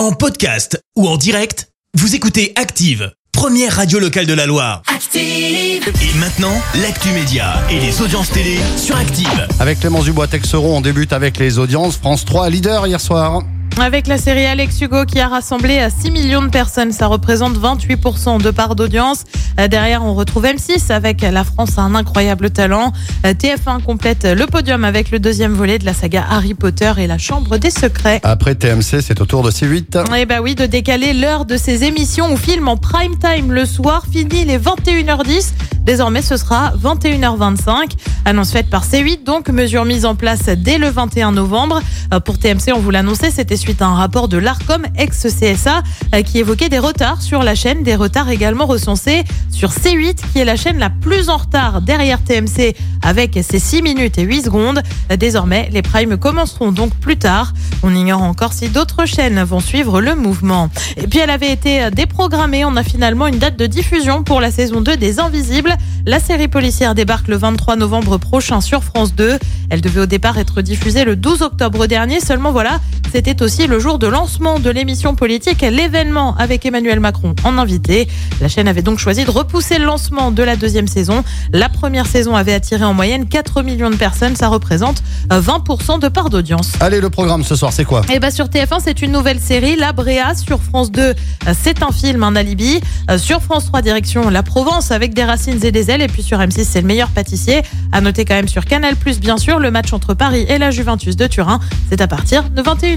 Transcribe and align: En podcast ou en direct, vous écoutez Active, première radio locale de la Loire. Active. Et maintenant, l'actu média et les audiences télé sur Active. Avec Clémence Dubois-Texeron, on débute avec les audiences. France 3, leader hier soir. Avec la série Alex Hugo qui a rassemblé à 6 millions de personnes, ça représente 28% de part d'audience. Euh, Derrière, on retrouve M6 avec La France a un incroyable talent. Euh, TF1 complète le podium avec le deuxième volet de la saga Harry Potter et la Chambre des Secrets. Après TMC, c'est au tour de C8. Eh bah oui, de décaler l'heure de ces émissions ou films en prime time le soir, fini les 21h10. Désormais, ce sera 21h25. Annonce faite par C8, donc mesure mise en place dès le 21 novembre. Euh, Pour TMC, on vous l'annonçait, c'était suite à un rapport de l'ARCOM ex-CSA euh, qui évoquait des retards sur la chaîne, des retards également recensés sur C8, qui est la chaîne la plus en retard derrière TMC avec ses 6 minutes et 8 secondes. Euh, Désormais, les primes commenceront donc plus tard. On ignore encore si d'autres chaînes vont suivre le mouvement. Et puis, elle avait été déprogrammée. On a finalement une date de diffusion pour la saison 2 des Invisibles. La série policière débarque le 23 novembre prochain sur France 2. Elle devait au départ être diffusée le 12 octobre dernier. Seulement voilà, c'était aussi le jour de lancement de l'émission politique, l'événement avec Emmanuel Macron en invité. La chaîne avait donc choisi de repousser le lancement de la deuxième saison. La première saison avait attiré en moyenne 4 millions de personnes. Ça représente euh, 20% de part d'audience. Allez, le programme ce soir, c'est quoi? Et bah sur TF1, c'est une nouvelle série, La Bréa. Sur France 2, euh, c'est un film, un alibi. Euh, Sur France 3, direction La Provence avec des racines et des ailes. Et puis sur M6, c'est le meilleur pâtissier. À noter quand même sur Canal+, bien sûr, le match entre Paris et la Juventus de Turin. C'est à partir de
En 0.00 0.12
podcast 0.12 0.82
ou 0.96 1.06
en 1.06 1.18
direct, 1.18 1.68
vous 1.92 2.14
écoutez 2.14 2.54
Active, 2.56 3.12
première 3.32 3.76
radio 3.76 3.98
locale 3.98 4.24
de 4.24 4.32
la 4.32 4.46
Loire. 4.46 4.80
Active. 4.86 5.92
Et 6.00 6.18
maintenant, 6.18 6.54
l'actu 6.80 7.10
média 7.10 7.62
et 7.70 7.78
les 7.78 8.00
audiences 8.00 8.30
télé 8.30 8.56
sur 8.78 8.96
Active. 8.96 9.46
Avec 9.58 9.78
Clémence 9.80 10.06
Dubois-Texeron, 10.06 10.78
on 10.78 10.80
débute 10.80 11.12
avec 11.12 11.36
les 11.36 11.58
audiences. 11.58 11.98
France 11.98 12.24
3, 12.24 12.48
leader 12.48 12.86
hier 12.86 12.98
soir. 12.98 13.42
Avec 13.80 14.08
la 14.08 14.18
série 14.18 14.44
Alex 14.44 14.78
Hugo 14.82 15.06
qui 15.06 15.20
a 15.20 15.28
rassemblé 15.28 15.78
à 15.78 15.88
6 15.88 16.10
millions 16.10 16.42
de 16.42 16.48
personnes, 16.48 16.92
ça 16.92 17.06
représente 17.06 17.56
28% 17.56 18.42
de 18.42 18.50
part 18.50 18.76
d'audience. 18.76 19.24
Euh, 19.58 19.68
Derrière, 19.68 20.04
on 20.04 20.14
retrouve 20.14 20.44
M6 20.44 20.92
avec 20.92 21.22
La 21.22 21.44
France 21.44 21.78
a 21.78 21.82
un 21.82 21.94
incroyable 21.94 22.50
talent. 22.50 22.92
Euh, 23.24 23.32
TF1 23.32 23.82
complète 23.82 24.24
le 24.24 24.46
podium 24.46 24.84
avec 24.84 25.10
le 25.10 25.18
deuxième 25.18 25.54
volet 25.54 25.78
de 25.78 25.86
la 25.86 25.94
saga 25.94 26.26
Harry 26.28 26.52
Potter 26.52 26.92
et 26.98 27.06
la 27.06 27.16
Chambre 27.16 27.56
des 27.56 27.70
Secrets. 27.70 28.20
Après 28.22 28.54
TMC, 28.54 29.00
c'est 29.00 29.18
au 29.22 29.24
tour 29.24 29.42
de 29.42 29.50
C8. 29.50 30.04
Eh 30.14 30.26
bah 30.26 30.40
oui, 30.42 30.54
de 30.54 30.66
décaler 30.66 31.14
l'heure 31.14 31.46
de 31.46 31.56
ces 31.56 31.84
émissions 31.84 32.32
ou 32.32 32.36
films 32.36 32.68
en 32.68 32.76
prime 32.76 33.18
time 33.18 33.50
le 33.50 33.64
soir, 33.64 34.04
fini 34.12 34.44
les 34.44 34.58
21h10. 34.58 35.52
Désormais, 35.84 36.22
ce 36.22 36.36
sera 36.36 36.74
21h25. 36.76 37.92
Annonce 38.26 38.52
faite 38.52 38.68
par 38.68 38.84
C8, 38.86 39.24
donc 39.24 39.48
mesure 39.48 39.84
mise 39.84 40.04
en 40.04 40.14
place 40.14 40.44
dès 40.48 40.78
le 40.78 40.88
21 40.88 41.32
novembre. 41.32 41.80
Euh, 42.12 42.20
Pour 42.20 42.38
TMC, 42.38 42.72
on 42.74 42.78
vous 42.78 42.90
l'annonçait, 42.90 43.30
c'était 43.30 43.56
suite 43.56 43.80
à 43.80 43.86
un 43.86 43.94
rapport 43.94 44.28
de 44.28 44.36
l'ARCOM 44.36 44.82
ex-CSA 44.96 45.82
euh, 46.14 46.22
qui 46.22 46.38
évoquait 46.38 46.68
des 46.68 46.78
retards 46.78 47.22
sur 47.22 47.42
la 47.42 47.54
chaîne, 47.54 47.82
des 47.82 47.96
retards 47.96 48.28
également 48.28 48.66
recensés 48.66 49.24
sur 49.50 49.70
C8, 49.70 50.18
qui 50.32 50.38
est 50.38 50.44
la 50.44 50.56
chaîne 50.56 50.78
la 50.78 50.90
plus 50.90 51.30
en 51.30 51.38
retard 51.38 51.80
derrière 51.80 52.22
TMC 52.22 52.76
avec 53.02 53.38
ses 53.42 53.58
6 53.58 53.82
minutes 53.82 54.18
et 54.18 54.22
8 54.22 54.42
secondes. 54.44 54.82
Euh, 55.10 55.16
Désormais, 55.16 55.68
les 55.72 55.82
primes 55.82 56.16
commenceront 56.18 56.72
donc 56.72 56.94
plus 56.94 57.16
tard. 57.16 57.52
On 57.82 57.94
ignore 57.94 58.22
encore 58.22 58.52
si 58.52 58.68
d'autres 58.68 59.06
chaînes 59.06 59.42
vont 59.42 59.60
suivre 59.60 60.00
le 60.00 60.14
mouvement. 60.14 60.68
Et 60.96 61.06
puis, 61.06 61.20
elle 61.20 61.30
avait 61.30 61.52
été 61.52 61.90
déprogrammée. 61.90 62.64
On 62.64 62.76
a 62.76 62.82
finalement 62.82 63.26
une 63.26 63.38
date 63.38 63.56
de 63.56 63.66
diffusion 63.66 64.22
pour 64.22 64.40
la 64.40 64.50
saison 64.50 64.80
2 64.80 64.96
des 64.96 65.20
Invisibles. 65.20 65.74
La 66.06 66.18
série 66.18 66.48
policière 66.48 66.94
débarque 66.94 67.28
le 67.28 67.36
23 67.36 67.76
novembre 67.76 68.16
prochain 68.16 68.62
sur 68.62 68.82
France 68.82 69.14
2. 69.14 69.38
Elle 69.68 69.82
devait 69.82 70.00
au 70.00 70.06
départ 70.06 70.38
être 70.38 70.62
diffusée 70.62 71.04
le 71.04 71.14
12 71.14 71.42
octobre 71.42 71.86
dernier. 71.86 72.20
Seulement 72.20 72.52
voilà, 72.52 72.80
c'était 73.12 73.42
aussi 73.42 73.66
le 73.66 73.80
jour 73.80 73.98
de 73.98 74.06
lancement 74.06 74.60
de 74.60 74.70
l'émission 74.70 75.14
politique, 75.16 75.62
l'événement 75.62 76.36
avec 76.36 76.64
Emmanuel 76.64 77.00
Macron 77.00 77.34
en 77.44 77.58
invité. 77.58 78.08
La 78.40 78.48
chaîne 78.48 78.68
avait 78.68 78.82
donc 78.82 78.98
choisi 78.98 79.24
de 79.24 79.30
repousser 79.30 79.78
le 79.78 79.84
lancement 79.84 80.30
de 80.30 80.42
la 80.42 80.54
deuxième 80.54 80.86
saison. 80.86 81.24
La 81.52 81.68
première 81.68 82.06
saison 82.06 82.36
avait 82.36 82.54
attiré 82.54 82.84
en 82.84 82.94
moyenne 82.94 83.26
4 83.26 83.62
millions 83.62 83.90
de 83.90 83.96
personnes. 83.96 84.36
Ça 84.36 84.48
représente 84.48 85.02
euh, 85.32 85.40
20% 85.40 86.00
de 86.00 86.08
part 86.08 86.30
d'audience. 86.30 86.72
Allez, 86.78 87.00
le 87.00 87.10
programme 87.10 87.42
ce 87.42 87.56
soir, 87.56 87.72
c'est 87.72 87.84
quoi? 87.84 88.02
Et 88.12 88.20
bah 88.20 88.30
sur 88.30 88.46
TF1, 88.46 88.78
c'est 88.84 89.02
une 89.02 89.12
nouvelle 89.12 89.40
série, 89.40 89.74
La 89.74 89.92
Bréa. 89.92 90.34
Sur 90.36 90.60
France 90.60 90.92
2, 90.92 91.02
euh, 91.02 91.14
c'est 91.60 91.82
un 91.82 91.90
film, 91.90 92.22
un 92.22 92.36
alibi. 92.36 92.80
Euh, 93.10 93.18
Sur 93.18 93.42
France 93.42 93.66
3, 93.66 93.82
direction 93.82 94.30
La 94.30 94.42
Provence 94.44 94.92
avec 94.92 95.14
des 95.14 95.24
racines 95.24 95.64
et 95.64 95.72
des 95.72 95.90
ailes. 95.90 96.02
Et 96.02 96.08
puis 96.08 96.22
sur 96.22 96.38
M6, 96.38 96.64
c'est 96.64 96.80
le 96.80 96.86
meilleur 96.86 97.08
pâtissier. 97.08 97.62
À 97.90 98.00
noter 98.00 98.24
quand 98.24 98.34
même 98.34 98.48
sur 98.48 98.64
Canal+, 98.64 98.94
bien 99.20 99.36
sûr, 99.36 99.58
le 99.58 99.70
match 99.72 99.92
entre 99.92 100.14
Paris 100.14 100.46
et 100.48 100.58
la 100.58 100.70
Juventus 100.70 101.16
de 101.16 101.26
Turin. 101.26 101.58
C'est 101.88 102.00
à 102.00 102.06
partir 102.06 102.48
de 102.50 102.62